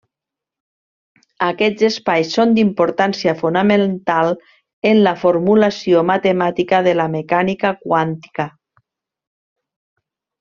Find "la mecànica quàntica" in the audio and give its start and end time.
7.01-8.47